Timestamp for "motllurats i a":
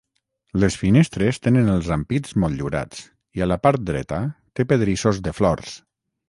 2.45-3.49